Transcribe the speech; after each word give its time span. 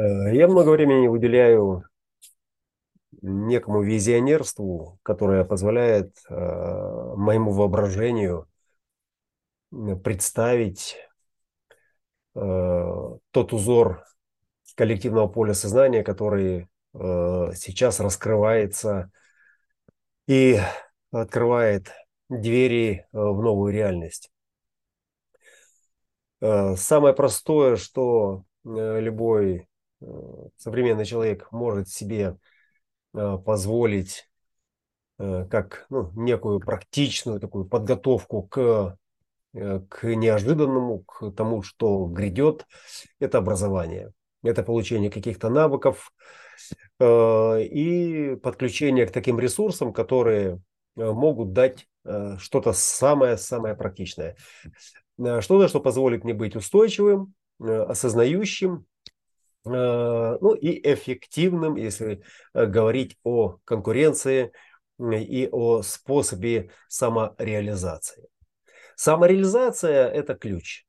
Э, 0.00 0.34
я 0.34 0.48
много 0.48 0.70
времени 0.70 1.08
уделяю 1.08 1.84
некому 3.20 3.82
визионерству, 3.82 4.98
которое 5.02 5.44
позволяет 5.44 6.16
э, 6.28 6.34
моему 7.16 7.52
воображению 7.52 8.48
представить 10.02 10.96
э, 12.34 12.40
тот 13.30 13.52
узор 13.52 14.04
коллективного 14.74 15.28
поля 15.28 15.52
сознания, 15.54 16.02
который 16.02 16.68
сейчас 16.92 18.00
раскрывается 18.00 19.12
и 20.26 20.58
открывает 21.12 21.92
двери 22.28 23.06
в 23.12 23.40
новую 23.40 23.72
реальность. 23.72 24.32
Самое 26.40 27.14
простое, 27.14 27.76
что 27.76 28.42
любой 28.64 29.69
современный 30.56 31.04
человек 31.04 31.50
может 31.52 31.88
себе 31.88 32.36
э, 33.14 33.38
позволить 33.44 34.28
э, 35.18 35.46
как 35.50 35.86
ну, 35.90 36.10
некую 36.14 36.60
практичную 36.60 37.40
такую 37.40 37.66
подготовку 37.66 38.42
к, 38.44 38.96
к 39.52 40.04
неожиданному, 40.04 41.00
к 41.00 41.32
тому, 41.32 41.62
что 41.62 42.06
грядет, 42.06 42.66
это 43.18 43.38
образование. 43.38 44.12
Это 44.42 44.62
получение 44.62 45.10
каких-то 45.10 45.50
навыков 45.50 46.12
и 47.00 48.38
подключение 48.42 49.06
к 49.06 49.10
таким 49.10 49.40
ресурсам, 49.40 49.92
которые 49.92 50.62
могут 50.94 51.52
дать 51.52 51.88
что-то 52.38 52.72
самое-самое 52.72 53.74
практичное. 53.74 54.36
Что-то, 55.18 55.68
что 55.68 55.80
позволит 55.80 56.24
мне 56.24 56.32
быть 56.32 56.56
устойчивым, 56.56 57.34
осознающим 57.58 58.86
Э, 58.86 58.89
ну 59.64 60.54
и 60.54 60.80
эффективным, 60.92 61.76
если 61.76 62.22
э, 62.54 62.66
говорить 62.66 63.18
о 63.24 63.58
конкуренции 63.64 64.52
и 64.98 65.48
о 65.50 65.82
способе 65.82 66.70
самореализации. 66.88 68.28
Самореализация– 68.96 70.08
это 70.10 70.34
ключ. 70.34 70.86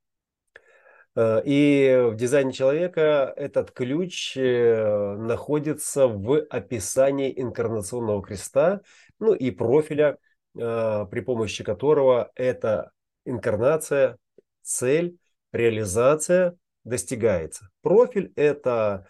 Э, 1.16 1.42
и 1.44 2.12
в 2.12 2.16
дизайне 2.16 2.54
человека 2.54 3.34
этот 3.36 3.72
ключ 3.72 4.36
находится 4.38 6.08
в 6.08 6.42
описании 6.50 7.34
инкарнационного 7.36 8.22
креста, 8.22 8.82
ну 9.20 9.34
и 9.34 9.52
профиля, 9.52 10.18
при 10.54 11.22
помощи 11.22 11.64
которого 11.64 12.32
эта 12.36 12.92
инкарнация, 13.24 14.18
цель, 14.62 15.18
реализация 15.54 16.58
достигается. 16.84 17.70
Профиль– 17.82 18.32
это 18.36 19.08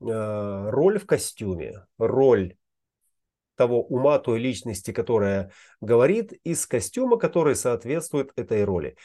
э, 0.00 0.04
роль 0.04 0.98
в 0.98 1.06
костюме, 1.06 1.84
роль 1.98 2.56
того 3.56 3.82
ума, 3.82 4.18
той 4.18 4.38
личности, 4.40 4.92
которая 4.92 5.52
говорит, 5.80 6.32
из 6.44 6.66
костюма, 6.66 7.16
который 7.18 7.54
соответствует 7.54 8.32
этой 8.36 8.64
роли. 8.64 8.96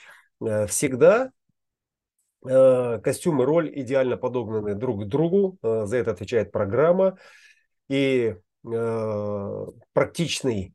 Э, 0.42 0.66
всегда 0.68 1.32
э, 2.48 3.00
костюм 3.04 3.42
и 3.42 3.46
роль 3.46 3.72
идеально 3.80 4.18
подогнаны 4.18 4.76
друг 4.76 5.04
к 5.04 5.08
другу, 5.08 5.58
за 5.62 5.98
это 5.98 6.12
отвечает 6.12 6.52
программа, 6.52 7.18
и 7.88 8.36
практичный 9.94 10.74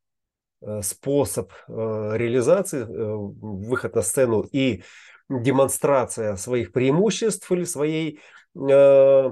способ 0.81 1.53
реализации, 1.69 2.83
выход 2.89 3.95
на 3.95 4.01
сцену 4.01 4.41
и 4.51 4.83
демонстрация 5.29 6.37
своих 6.37 6.73
преимуществ 6.73 7.51
или 7.53 7.65
своей 7.65 8.21
э, 8.55 9.31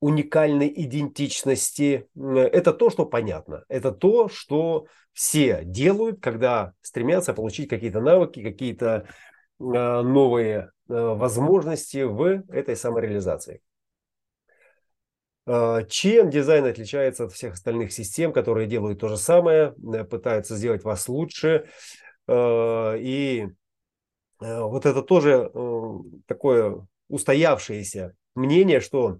уникальной 0.00 0.72
идентичности. 0.74 2.08
Это 2.16 2.72
то, 2.72 2.90
что 2.90 3.06
понятно. 3.06 3.64
Это 3.68 3.92
то, 3.92 4.28
что 4.28 4.86
все 5.12 5.62
делают, 5.64 6.20
когда 6.20 6.72
стремятся 6.80 7.34
получить 7.34 7.68
какие-то 7.68 8.00
навыки, 8.00 8.42
какие-то 8.42 9.06
э, 9.60 9.62
новые 9.62 10.70
э, 10.88 10.94
возможности 10.94 12.02
в 12.02 12.42
этой 12.48 12.74
самореализации. 12.74 13.60
Э, 15.46 15.84
чем 15.88 16.30
дизайн 16.30 16.64
отличается 16.64 17.24
от 17.24 17.32
всех 17.32 17.54
остальных 17.54 17.92
систем, 17.92 18.32
которые 18.32 18.66
делают 18.66 19.00
то 19.00 19.08
же 19.08 19.16
самое, 19.16 19.74
э, 19.94 20.04
пытаются 20.04 20.56
сделать 20.56 20.84
вас 20.84 21.08
лучше, 21.08 21.68
и 22.28 23.48
э, 24.40 24.62
вот 24.62 24.86
это 24.86 25.02
тоже 25.02 25.50
э, 25.52 25.92
такое 26.26 26.86
устоявшееся 27.08 28.14
мнение, 28.34 28.80
что 28.80 29.18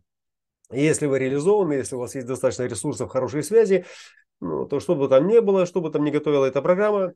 если 0.71 1.07
вы 1.07 1.19
реализованы, 1.19 1.75
если 1.75 1.97
у 1.97 1.99
вас 1.99 2.15
есть 2.15 2.27
достаточно 2.27 2.63
ресурсов, 2.63 3.11
хорошие 3.11 3.43
связи, 3.43 3.85
ну, 4.41 4.67
то 4.67 4.81
что 4.81 4.95
бы 4.95 5.09
там 5.09 5.27
ни 5.27 5.39
было, 5.41 5.67
что 5.67 5.81
бы 5.81 5.91
там 5.91 6.05
ни 6.05 6.11
готовила 6.11 6.47
эта 6.47 6.63
программа, 6.63 7.13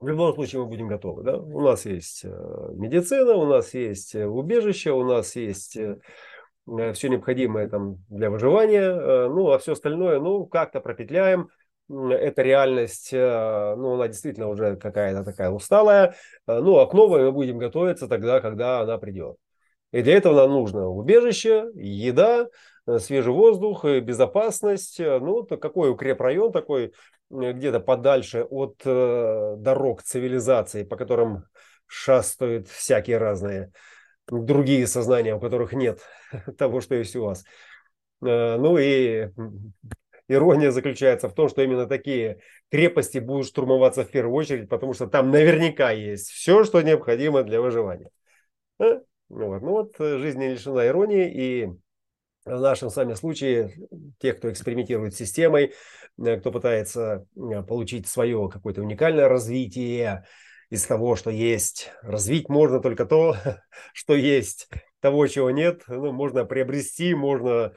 в 0.00 0.08
любом 0.08 0.34
случае 0.34 0.62
мы 0.62 0.68
будем 0.68 0.88
готовы. 0.88 1.22
Да? 1.22 1.36
У 1.36 1.60
нас 1.60 1.84
есть 1.84 2.24
медицина, 2.24 3.34
у 3.34 3.46
нас 3.46 3.74
есть 3.74 4.14
убежище, 4.14 4.92
у 4.92 5.04
нас 5.04 5.36
есть 5.36 5.72
все 5.72 7.08
необходимое 7.08 7.68
там 7.68 7.98
для 8.08 8.30
выживания, 8.30 9.28
ну 9.28 9.50
а 9.50 9.58
все 9.58 9.72
остальное, 9.72 10.18
ну 10.20 10.46
как-то 10.46 10.80
пропетляем, 10.80 11.50
эта 11.90 12.42
реальность, 12.42 13.12
э, 13.12 13.74
ну, 13.76 13.94
она 13.94 14.06
действительно 14.08 14.48
уже 14.48 14.76
какая-то 14.76 15.24
такая 15.24 15.50
усталая. 15.50 16.14
Э, 16.46 16.60
ну, 16.60 16.78
а 16.78 16.86
к 16.86 16.94
новой 16.94 17.24
мы 17.24 17.32
будем 17.32 17.58
готовиться 17.58 18.06
тогда, 18.06 18.40
когда 18.40 18.80
она 18.80 18.98
придет. 18.98 19.36
И 19.90 20.02
для 20.02 20.16
этого 20.16 20.34
нам 20.34 20.50
нужно 20.50 20.86
убежище, 20.88 21.70
еда, 21.74 22.46
э, 22.86 22.98
свежий 22.98 23.32
воздух, 23.32 23.84
безопасность. 23.84 25.00
Ну, 25.00 25.42
то 25.42 25.56
какой 25.56 25.90
укрепрайон 25.90 26.52
такой, 26.52 26.92
где-то 27.28 27.80
подальше 27.80 28.42
от 28.42 28.76
дорог 28.84 30.02
цивилизации, 30.02 30.84
по 30.84 30.96
которым 30.96 31.44
шастают 31.86 32.68
всякие 32.68 33.18
разные 33.18 33.72
другие 34.28 34.86
сознания, 34.86 35.34
у 35.34 35.40
которых 35.40 35.72
нет 35.72 36.00
того, 36.58 36.80
что 36.80 36.94
есть 36.94 37.16
у 37.16 37.24
вас. 37.24 37.44
Ну 38.20 38.78
и 38.78 39.30
Ирония 40.30 40.70
заключается 40.70 41.28
в 41.28 41.34
том, 41.34 41.48
что 41.48 41.62
именно 41.62 41.86
такие 41.86 42.40
крепости 42.70 43.18
будут 43.18 43.48
штурмоваться 43.48 44.04
в 44.04 44.10
первую 44.10 44.34
очередь, 44.34 44.68
потому 44.68 44.94
что 44.94 45.06
там 45.08 45.30
наверняка 45.30 45.90
есть 45.90 46.28
все, 46.30 46.62
что 46.62 46.80
необходимо 46.82 47.42
для 47.42 47.60
выживания. 47.60 48.10
А? 48.78 49.00
Ну 49.28 49.46
вот, 49.48 49.62
ну 49.62 49.70
вот 49.70 49.94
э, 49.98 50.18
жизнь 50.18 50.38
не 50.38 50.50
лишена 50.50 50.86
иронии, 50.86 51.28
и 51.32 51.66
в 52.44 52.60
нашем 52.60 52.90
с 52.90 52.96
вами 52.96 53.14
случае, 53.14 53.74
тех, 54.18 54.38
кто 54.38 54.50
экспериментирует 54.50 55.14
с 55.14 55.18
системой, 55.18 55.74
э, 56.18 56.36
кто 56.38 56.52
пытается 56.52 57.26
э, 57.36 57.62
получить 57.62 58.06
свое 58.06 58.48
какое-то 58.48 58.82
уникальное 58.82 59.28
развитие 59.28 60.24
из 60.70 60.84
того, 60.84 61.16
что 61.16 61.30
есть. 61.30 61.90
Развить 62.02 62.48
можно 62.48 62.80
только 62.80 63.04
то, 63.04 63.36
что 63.92 64.14
есть. 64.14 64.68
Того, 65.00 65.26
чего 65.26 65.50
нет, 65.50 65.82
ну, 65.88 66.12
можно 66.12 66.44
приобрести, 66.44 67.14
можно 67.14 67.72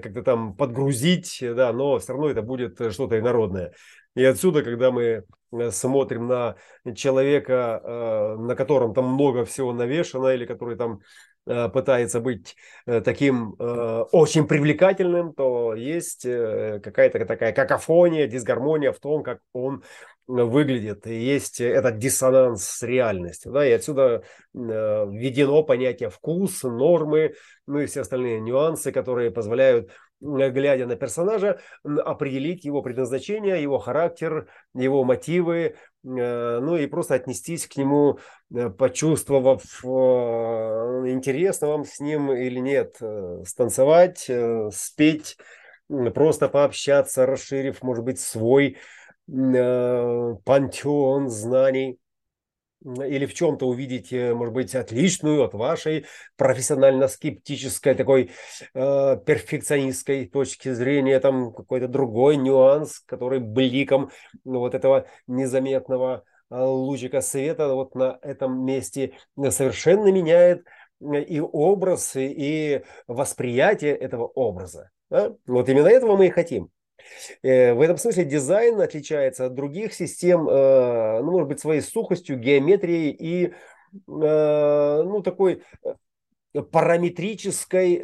как-то 0.00 0.22
там 0.22 0.54
подгрузить, 0.54 1.38
да, 1.40 1.72
но 1.72 1.98
все 1.98 2.12
равно 2.12 2.30
это 2.30 2.42
будет 2.42 2.80
э, 2.80 2.90
что-то 2.90 3.18
инородное. 3.18 3.72
И 4.14 4.24
отсюда, 4.24 4.62
когда 4.62 4.90
мы 4.90 5.24
э, 5.52 5.70
смотрим 5.70 6.26
на 6.26 6.56
человека, 6.94 8.36
на 8.38 8.54
котором 8.54 8.94
там 8.94 9.12
много 9.14 9.44
всего 9.44 9.72
навешано, 9.72 10.28
или 10.28 10.46
который 10.46 10.76
там 10.76 11.00
пытается 11.44 12.20
быть 12.20 12.56
таким 12.86 13.54
очень 13.58 14.48
привлекательным, 14.48 15.32
то 15.32 15.74
есть 15.74 16.22
какая-то 16.22 17.24
такая 17.24 17.52
какофония, 17.52 18.26
дисгармония 18.26 18.90
в 18.90 18.98
том, 18.98 19.22
как 19.22 19.38
он 19.52 19.84
выглядит. 20.26 21.06
И 21.06 21.14
есть 21.14 21.60
этот 21.60 21.98
диссонанс 21.98 22.64
с 22.64 22.82
реальностью. 22.82 23.52
Да? 23.52 23.66
И 23.66 23.72
отсюда 23.72 24.22
введено 24.52 25.62
понятие 25.62 26.10
вкус, 26.10 26.62
нормы, 26.62 27.34
ну 27.66 27.80
и 27.80 27.86
все 27.86 28.00
остальные 28.00 28.40
нюансы, 28.40 28.92
которые 28.92 29.30
позволяют 29.30 29.90
глядя 30.20 30.86
на 30.86 30.96
персонажа, 30.96 31.60
определить 31.84 32.64
его 32.64 32.82
предназначение, 32.82 33.62
его 33.62 33.78
характер, 33.78 34.48
его 34.74 35.04
мотивы, 35.04 35.58
э, 35.58 35.74
ну 36.02 36.76
и 36.76 36.86
просто 36.86 37.14
отнестись 37.14 37.66
к 37.66 37.76
нему, 37.76 38.18
э, 38.54 38.70
почувствовав, 38.70 39.62
э, 39.84 39.88
интересно 41.08 41.68
вам 41.68 41.84
с 41.84 42.00
ним 42.00 42.32
или 42.32 42.58
нет, 42.58 42.96
станцевать, 43.44 44.30
спеть, 44.72 45.36
просто 46.14 46.48
пообщаться, 46.48 47.26
расширив, 47.26 47.82
может 47.82 48.04
быть, 48.04 48.18
свой 48.18 48.78
пантеон 49.28 51.28
знаний 51.28 51.98
или 52.84 53.26
в 53.26 53.34
чем-то 53.34 53.66
увидите, 53.66 54.34
может 54.34 54.54
быть, 54.54 54.74
отличную 54.74 55.42
от 55.42 55.54
вашей 55.54 56.06
профессионально-скептической, 56.36 57.94
такой 57.94 58.30
э, 58.74 59.16
перфекционистской 59.26 60.26
точки 60.26 60.72
зрения, 60.72 61.18
там 61.18 61.52
какой-то 61.52 61.88
другой 61.88 62.36
нюанс, 62.36 63.00
который 63.00 63.40
бликом 63.40 64.10
ну, 64.44 64.60
вот 64.60 64.74
этого 64.74 65.06
незаметного 65.26 66.24
э, 66.50 66.56
лучика 66.56 67.22
света 67.22 67.74
вот 67.74 67.94
на 67.94 68.18
этом 68.22 68.64
месте 68.64 69.14
совершенно 69.50 70.12
меняет 70.12 70.64
и 71.00 71.40
образ, 71.40 72.12
и 72.14 72.82
восприятие 73.06 73.96
этого 73.96 74.26
образа. 74.26 74.90
Да? 75.10 75.34
Вот 75.46 75.68
именно 75.68 75.88
этого 75.88 76.16
мы 76.16 76.28
и 76.28 76.30
хотим. 76.30 76.70
Э, 77.42 77.74
в 77.74 77.80
этом 77.80 77.96
смысле 77.98 78.24
дизайн 78.24 78.80
отличается 78.80 79.46
от 79.46 79.54
других 79.54 79.94
систем, 79.94 80.48
э, 80.48 81.20
ну, 81.22 81.30
может 81.32 81.48
быть, 81.48 81.60
своей 81.60 81.80
сухостью, 81.80 82.38
геометрией 82.38 83.10
и 83.10 83.52
ну, 84.06 85.22
такой 85.22 85.62
параметрической 86.70 88.02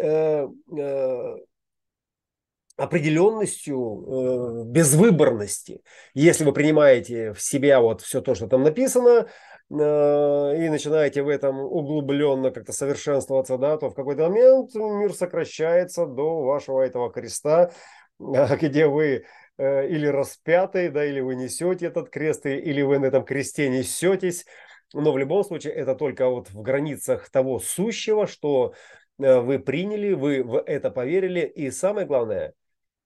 определенностью, 2.77 4.65
безвыборности. 4.67 5.83
Если 6.15 6.45
вы 6.45 6.53
принимаете 6.53 7.33
в 7.33 7.43
себя 7.43 7.81
вот 7.81 8.01
все 8.01 8.23
то, 8.23 8.35
что 8.35 8.47
там 8.47 8.63
написано, 8.63 9.27
и 9.69 9.75
начинаете 9.75 11.23
в 11.23 11.29
этом 11.29 11.59
углубленно 11.59 12.51
как-то 12.51 12.73
совершенствоваться, 12.73 13.59
да, 13.59 13.77
то 13.77 13.91
в 13.91 13.95
какой-то 13.95 14.29
момент 14.29 14.75
мир 14.75 15.13
сокращается 15.15 16.07
до 16.07 16.43
вашего 16.43 16.81
этого 16.81 17.11
креста, 17.11 17.71
где 18.61 18.87
вы 18.87 19.25
э, 19.59 19.89
или 19.89 20.07
распятый, 20.07 20.91
да, 20.91 21.05
или 21.05 21.21
вы 21.21 21.35
несете 21.37 21.87
этот 21.87 22.11
крест, 22.11 22.47
или 22.47 22.83
вы 22.83 22.99
на 22.99 23.07
этом 23.07 23.25
кресте 23.25 23.69
несетесь. 23.69 24.47
Но 24.95 25.13
в 25.13 25.19
любом 25.19 25.45
случае 25.45 25.73
это 25.75 25.95
только 25.95 26.29
вот 26.29 26.51
в 26.51 26.61
границах 26.61 27.31
того 27.31 27.59
сущего, 27.59 28.27
что 28.27 28.75
э, 29.19 29.39
вы 29.39 29.59
приняли, 29.59 30.13
вы 30.13 30.43
в 30.43 30.63
это 30.63 30.91
поверили, 30.91 31.41
и 31.41 31.71
самое 31.71 32.07
главное, 32.07 32.55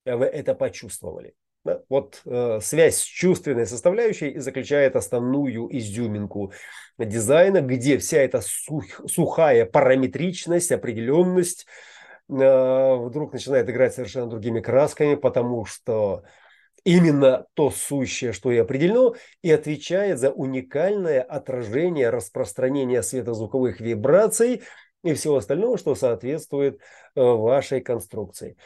вы 0.05 0.27
это 0.27 0.55
почувствовали. 0.55 1.35
Да? 1.67 1.83
Вот 1.89 2.23
э, 2.25 2.61
связь 2.63 2.99
с 2.99 3.03
чувственной 3.03 3.67
составляющей 3.67 4.31
и 4.31 4.39
заключает 4.39 4.97
основную 4.97 5.69
изюминку 5.77 6.53
дизайна, 6.97 7.61
где 7.61 7.99
вся 7.99 8.19
эта 8.19 8.41
сух, 8.41 8.85
сухая 9.07 9.67
параметричность, 9.67 10.71
определенность 10.71 11.67
вдруг 12.29 13.33
начинает 13.33 13.71
играть 13.71 13.95
совершенно 13.95 14.29
другими 14.29 14.61
красками, 14.61 15.15
потому 15.15 15.65
что 15.65 16.25
именно 16.87 17.47
то 17.55 17.71
сущее, 17.71 18.33
что 18.33 18.53
и 18.53 18.59
определено, 18.59 19.15
и 19.43 19.51
отвечает 19.51 20.21
за 20.21 20.31
уникальное 20.31 21.21
отражение 21.21 22.11
распространения 22.11 23.03
светозвуковых 23.03 23.81
вибраций 23.81 24.63
и 25.03 25.15
всего 25.15 25.37
остального, 25.37 25.79
что 25.79 25.97
соответствует 25.97 26.79
э, 26.79 27.21
вашей 27.21 27.81
конструкции. 27.81 28.57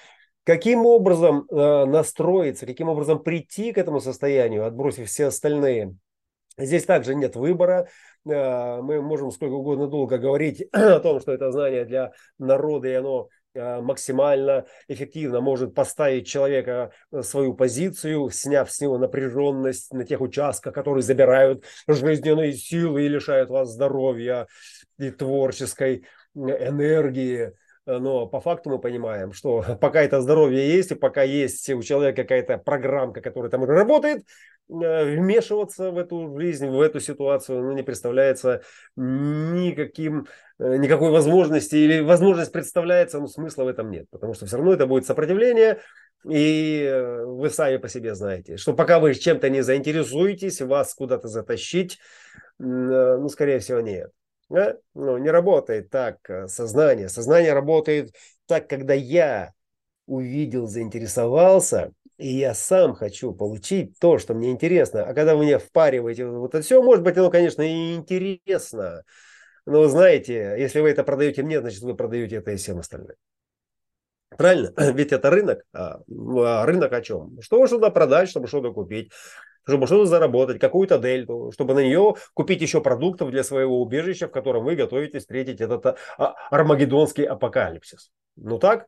Каким 0.45 0.85
образом 0.85 1.47
э, 1.51 1.85
настроиться, 1.87 2.67
каким 2.67 2.91
образом 2.91 3.23
прийти 3.23 3.73
к 3.73 3.79
этому 3.79 4.01
состоянию, 4.01 4.67
отбросив 4.67 5.09
все 5.09 5.27
остальные? 5.27 5.97
Здесь 6.59 6.85
также 6.85 7.15
нет 7.15 7.37
выбора. 7.37 7.89
Э, 8.29 8.83
мы 8.83 9.01
можем 9.01 9.31
сколько 9.31 9.55
угодно 9.55 9.87
долго 9.87 10.19
говорить 10.19 10.63
о 10.73 11.01
том, 11.01 11.21
что 11.21 11.33
это 11.33 11.53
знание 11.53 11.87
для 11.87 12.13
народа, 12.39 12.89
и 12.89 12.95
оно 12.95 13.29
максимально 13.55 14.67
эффективно 14.89 15.41
может 15.41 15.75
поставить 15.75 16.27
человека 16.27 16.93
в 17.11 17.23
свою 17.23 17.55
позицию, 17.55 18.31
сняв 18.31 18.71
с 18.71 18.81
него 18.81 18.99
напряженность 18.99 19.93
на 19.93 20.05
тех 20.05 20.21
участках, 20.21 20.75
которые 20.75 21.03
забирают 21.03 21.65
жизненные 21.89 22.53
силы 22.53 23.05
и 23.05 23.09
лишают 23.09 23.51
вас 23.51 23.71
здоровья 23.71 24.47
и 24.99 25.11
творческой 25.11 26.05
энергии. 26.35 27.53
Э, 27.87 27.99
но 27.99 28.27
по 28.27 28.41
факту 28.41 28.71
мы 28.71 28.79
понимаем, 28.79 29.33
что 29.33 29.65
пока 29.81 30.03
это 30.03 30.21
здоровье 30.21 30.69
есть, 30.69 30.93
и 30.93 30.95
пока 30.95 31.23
есть 31.23 31.69
у 31.71 31.83
человека 31.83 32.23
какая-то 32.23 32.59
программка, 32.59 33.21
которая 33.21 33.51
там 33.51 33.65
работает, 33.65 34.25
э, 34.69 35.17
вмешиваться 35.17 35.91
в 35.91 35.99
эту 35.99 36.39
жизнь, 36.39 36.69
в 36.69 36.81
эту 36.81 37.01
ситуацию 37.01 37.63
ну, 37.63 37.73
не 37.73 37.83
представляется 37.83 38.63
никаким, 38.97 40.27
э, 40.59 40.77
никакой 40.77 41.11
возможности, 41.11 41.77
или 41.77 42.01
возможность 42.01 42.53
представляется, 42.53 43.21
но 43.21 43.27
смысла 43.27 43.65
в 43.65 43.69
этом 43.69 43.91
нет, 43.91 44.07
потому 44.11 44.35
что 44.35 44.47
все 44.47 44.57
равно 44.57 44.73
это 44.73 44.87
будет 44.87 45.07
сопротивление, 45.07 45.81
и 46.29 46.87
вы 47.25 47.49
сами 47.49 47.79
по 47.79 47.89
себе 47.89 48.15
знаете, 48.15 48.59
что 48.59 48.75
пока 48.75 48.99
вы 48.99 49.15
чем-то 49.15 49.49
не 49.49 49.63
заинтересуетесь, 49.63 50.61
вас 50.61 50.93
куда-то 50.93 51.29
затащить, 51.29 51.99
ну, 52.59 53.27
скорее 53.31 53.59
всего, 53.59 53.81
нет. 53.81 54.11
Да? 54.51 54.77
Ну, 54.95 55.17
не 55.17 55.31
работает 55.31 55.91
так 55.91 56.19
э, 56.29 56.49
сознание. 56.49 57.09
Сознание 57.09 57.53
работает 57.53 58.13
так, 58.47 58.69
когда 58.69 58.95
я 58.95 59.53
увидел, 60.07 60.67
заинтересовался, 60.67 61.93
и 62.19 62.29
я 62.37 62.53
сам 62.53 62.95
хочу 62.95 63.33
получить 63.33 63.97
то, 64.01 64.19
что 64.19 64.35
мне 64.35 64.51
интересно. 64.51 65.05
А 65.05 65.15
когда 65.15 65.37
вы 65.37 65.45
мне 65.45 65.59
впариваете 65.61 66.27
вот 66.27 66.55
это 66.55 66.65
все, 66.65 66.83
может 66.83 67.05
быть, 67.05 67.17
оно, 67.17 67.31
конечно, 67.31 67.63
и 67.63 67.95
интересно. 67.95 69.05
Но 69.67 69.87
знаете, 69.87 70.57
если 70.59 70.81
вы 70.81 70.91
это 70.91 71.05
продаете 71.05 71.45
мне, 71.45 71.61
значит, 71.61 71.83
вы 71.83 71.95
продаете 71.95 72.37
это 72.37 72.51
и 72.51 72.57
всем 72.57 72.81
остальным. 72.81 73.17
Правильно? 74.37 74.73
Ведь 74.95 75.13
это 75.13 75.31
рынок. 75.31 75.63
А, 75.73 76.01
а 76.09 76.67
рынок 76.67 76.93
о 76.93 77.03
чем? 77.03 77.41
Что 77.41 77.65
что-то 77.69 77.91
продать, 77.91 78.29
чтобы 78.29 78.49
что-то 78.49 78.73
купить 78.73 79.13
чтобы 79.67 79.87
что-то 79.87 80.07
заработать, 80.07 80.61
какую-то 80.61 80.99
дельту, 80.99 81.51
чтобы 81.53 81.75
на 81.75 81.81
нее 81.81 82.15
купить 82.35 82.63
еще 82.63 82.81
продуктов 82.81 83.31
для 83.31 83.45
своего 83.45 83.81
убежища, 83.81 84.29
в 84.29 84.33
котором 84.33 84.65
вы 84.65 84.77
готовитесь 84.77 85.23
встретить 85.23 85.61
этот 85.61 85.87
а, 86.19 86.35
армагеддонский 86.51 87.25
апокалипсис. 87.25 88.11
Ну 88.37 88.59
так? 88.59 88.87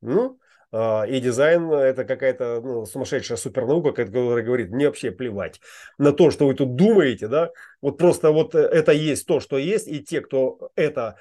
Ну, 0.00 0.38
и 0.72 1.20
дизайн 1.20 1.70
это 1.70 2.04
какая-то 2.04 2.62
ну, 2.62 2.86
сумасшедшая 2.86 3.36
супернаука, 3.36 3.92
которая 3.92 4.42
говорит, 4.42 4.70
мне 4.70 4.86
вообще 4.86 5.10
плевать 5.10 5.60
на 5.98 6.12
то, 6.12 6.30
что 6.30 6.46
вы 6.46 6.54
тут 6.54 6.76
думаете, 6.76 7.28
да, 7.28 7.50
вот 7.82 7.98
просто 7.98 8.30
вот 8.30 8.54
это 8.54 8.92
есть 8.92 9.26
то, 9.26 9.38
что 9.40 9.58
есть, 9.58 9.86
и 9.86 10.02
те, 10.02 10.22
кто 10.22 10.70
это 10.74 11.16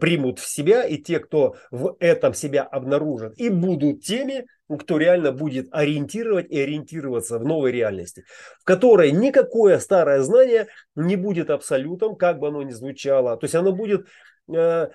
примут 0.00 0.38
в 0.38 0.48
себя, 0.48 0.84
и 0.84 0.98
те, 0.98 1.18
кто 1.18 1.56
в 1.72 1.96
этом 1.98 2.32
себя 2.32 2.62
обнаружат, 2.62 3.36
и 3.38 3.48
будут 3.48 4.04
теми, 4.04 4.46
кто 4.78 4.98
реально 4.98 5.32
будет 5.32 5.68
ориентировать 5.72 6.50
и 6.50 6.60
ориентироваться 6.60 7.38
в 7.38 7.44
новой 7.44 7.72
реальности, 7.72 8.24
в 8.60 8.64
которой 8.64 9.10
никакое 9.10 9.78
старое 9.80 10.22
знание 10.22 10.68
не 10.94 11.16
будет 11.16 11.50
абсолютом, 11.50 12.14
как 12.14 12.38
бы 12.38 12.48
оно 12.48 12.62
ни 12.62 12.70
звучало, 12.70 13.36
то 13.36 13.44
есть 13.44 13.54
оно 13.56 13.72
будет 13.72 14.06
э, 14.54 14.88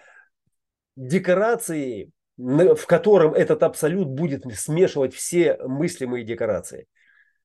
декорацией 0.95 2.11
в 2.37 2.85
котором 2.85 3.33
этот 3.33 3.63
абсолют 3.63 4.07
будет 4.07 4.43
смешивать 4.55 5.13
все 5.13 5.57
мыслимые 5.63 6.23
декорации. 6.23 6.87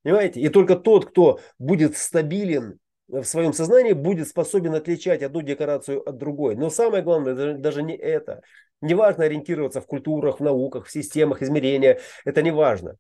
Понимаете? 0.03 0.41
И 0.41 0.49
только 0.49 0.77
тот, 0.77 1.07
кто 1.07 1.41
будет 1.59 1.97
стабилен 1.97 2.79
в 3.09 3.25
своем 3.25 3.53
сознании, 3.53 3.93
будет 3.93 4.29
способен 4.29 4.75
отличать 4.75 5.23
одну 5.23 5.43
декорацию 5.43 6.07
от 6.07 6.19
другой. 6.19 6.57
Но 6.57 6.71
самое 6.71 7.03
главное 7.03 7.55
даже 7.57 7.83
не 7.83 7.97
это. 7.97 8.43
Не 8.81 8.95
важно 8.95 9.25
ориентироваться 9.25 9.81
в 9.81 9.87
культурах, 9.87 10.41
в 10.41 10.43
науках, 10.43 10.87
в 10.87 10.91
системах 10.91 11.41
измерения. 11.43 12.01
Это 12.25 12.43
не 12.43 12.51
важно. 12.51 12.97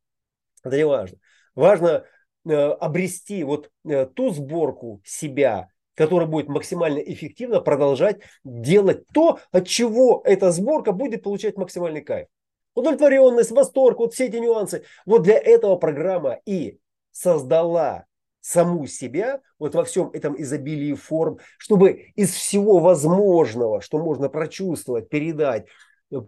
Это 0.63 0.77
не 0.77 0.87
важно. 0.87 1.19
Важно 1.55 2.05
э, 2.49 2.55
обрести 2.55 3.43
вот 3.43 3.71
э, 3.85 4.07
ту 4.07 4.31
сборку 4.31 5.03
себя, 5.05 5.69
который 5.95 6.27
будет 6.27 6.49
максимально 6.49 6.99
эффективно 6.99 7.61
продолжать 7.61 8.21
делать 8.45 9.07
то, 9.13 9.39
от 9.51 9.67
чего 9.67 10.23
эта 10.25 10.51
сборка 10.51 10.93
будет 10.93 11.23
получать 11.23 11.57
максимальный 11.57 12.03
кайф. 12.03 12.29
Удовлетворенность, 12.75 13.51
восторг, 13.51 13.99
вот 13.99 14.15
все 14.15 14.27
эти 14.27 14.37
нюансы. 14.37 14.85
Вот 15.05 15.23
для 15.23 15.39
этого 15.39 15.77
программа 15.77 16.39
и 16.47 16.79
создала 17.11 18.07
саму 18.41 18.87
себя 18.87 19.41
вот 19.59 19.75
во 19.75 19.85
всем 19.85 20.11
этом 20.13 20.41
изобилии 20.41 20.95
форм, 20.95 21.39
чтобы 21.59 22.13
из 22.17 22.33
всего 22.33 22.81
возможного, 22.81 23.81
что 23.81 23.99
можно 23.99 24.29
прочувствовать, 24.29 25.09
передать, 25.09 25.67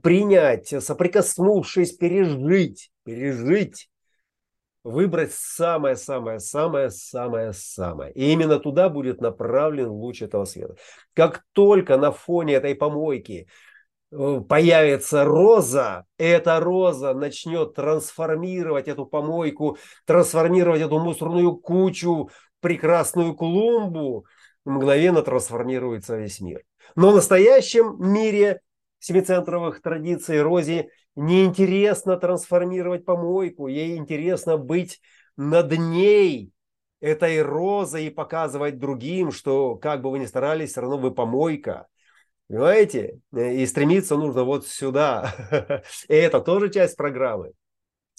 принять, 0.03 0.69
соприкоснувшись, 0.69 1.93
пережить, 1.93 2.91
пережить, 3.05 3.89
выбрать 4.85 5.33
самое-самое-самое-самое-самое. 5.33 8.13
И 8.13 8.31
именно 8.31 8.61
туда 8.61 8.89
будет 8.91 9.21
направлен 9.21 9.89
луч 9.89 10.23
этого 10.23 10.45
света. 10.45 10.77
Как 11.15 11.43
только 11.53 11.97
на 11.97 12.13
фоне 12.13 12.55
этой 12.55 12.77
помойки 12.77 13.49
э, 14.13 14.41
появится 14.47 15.25
роза, 15.25 16.05
эта 16.19 16.61
роза 16.61 17.15
начнет 17.15 17.75
трансформировать 17.75 18.87
эту 18.87 19.07
помойку, 19.07 19.79
трансформировать 20.05 20.83
эту 20.83 20.99
мусорную 20.99 21.57
кучу, 21.57 22.29
прекрасную 22.61 23.35
клумбу, 23.35 24.27
мгновенно 24.67 25.23
трансформируется 25.23 26.17
весь 26.17 26.41
мир. 26.41 26.63
Но 26.95 27.11
в 27.11 27.15
настоящем 27.15 27.97
мире 27.99 28.61
семицентровых 29.05 29.83
традиций 29.83 30.41
Рози 30.41 30.89
неинтересно 31.15 32.17
трансформировать 32.17 33.05
помойку, 33.05 33.69
ей 33.69 33.97
интересно 33.97 34.57
быть 34.57 35.01
над 35.37 35.73
ней, 35.73 36.53
этой 37.01 37.43
розой 37.43 38.07
и 38.07 38.11
показывать 38.11 38.79
другим, 38.79 39.31
что 39.31 39.77
как 39.77 40.01
бы 40.01 40.11
вы 40.11 40.21
ни 40.21 40.25
старались, 40.25 40.71
все 40.71 40.81
равно 40.81 40.97
вы 40.97 41.13
помойка. 41.13 41.87
Понимаете? 42.49 43.21
И 43.37 43.67
стремиться 43.67 44.17
нужно 44.17 44.45
вот 44.45 44.67
сюда. 44.67 45.35
И 46.09 46.15
это 46.15 46.41
тоже 46.41 46.71
часть 46.71 46.97
программы. 46.97 47.53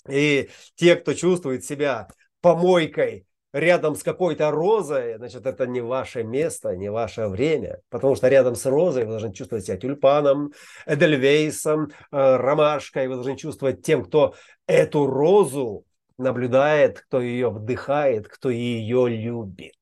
И 0.08 0.50
те, 0.76 0.96
кто 0.96 1.16
чувствует 1.16 1.66
себя 1.66 2.08
помойкой, 2.42 3.26
рядом 3.56 3.96
с 3.96 4.04
какой-то 4.04 4.52
розой, 4.52 5.16
значит, 5.16 5.46
это 5.46 5.66
не 5.66 5.80
ваше 5.80 6.24
место, 6.24 6.76
не 6.76 6.92
ваше 6.92 7.28
время. 7.28 7.80
Потому 7.90 8.16
что 8.16 8.28
рядом 8.28 8.56
с 8.56 8.66
розой 8.66 9.06
вы 9.06 9.12
должны 9.12 9.34
чувствовать 9.34 9.66
себя 9.66 9.78
тюльпаном, 9.78 10.52
эдельвейсом, 10.86 11.90
э, 12.12 12.36
ромашкой. 12.36 13.08
Вы 13.08 13.16
должны 13.16 13.38
чувствовать 13.38 13.82
тем, 13.82 14.04
кто 14.04 14.36
эту 14.68 15.08
розу 15.08 15.86
наблюдает, 16.18 17.00
кто 17.00 17.22
ее 17.22 17.50
вдыхает, 17.50 18.28
кто 18.28 18.50
ее 18.50 19.08
любит. 19.08 19.74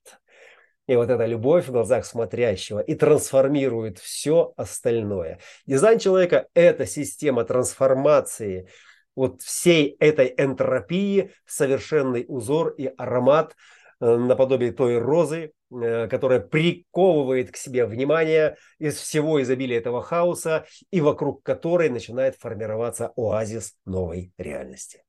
И 0.85 0.95
вот 0.95 1.09
эта 1.09 1.25
любовь 1.25 1.67
в 1.67 1.71
глазах 1.71 2.05
смотрящего 2.05 2.79
и 2.79 2.93
трансформирует 2.93 3.97
все 3.97 4.53
остальное. 4.55 5.39
Дизайн 5.65 5.97
человека– 5.97 6.47
это 6.53 6.85
система 6.85 7.43
трансформации 7.43 8.67
вот 9.15 9.41
всей 9.41 9.95
этой 9.99 10.33
энтропии 10.37 11.31
совершенный 11.45 12.25
узор 12.27 12.69
и 12.77 12.91
аромат 12.97 13.55
э, 13.99 14.15
наподобие 14.15 14.71
той 14.71 14.97
розы, 14.97 15.51
э, 15.71 16.07
которая 16.07 16.39
приковывает 16.39 17.51
к 17.51 17.57
себе 17.57 17.85
внимание 17.85 18.57
из 18.79 18.97
всего 18.97 19.41
изобилия 19.41 19.77
этого 19.77 20.01
хаоса 20.01 20.65
и 20.91 21.01
вокруг 21.01 21.43
которой 21.43 21.89
начинает 21.89 22.35
формироваться 22.35 23.11
оазис 23.15 23.75
новой 23.85 24.31
реальности. 24.37 25.02